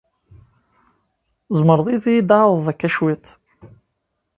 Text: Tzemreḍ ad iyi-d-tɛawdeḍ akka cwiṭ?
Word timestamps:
Tzemreḍ 1.47 1.87
ad 1.95 1.99
iyi-d-tɛawdeḍ 2.09 2.67
akka 2.71 2.89
cwiṭ? 2.95 3.25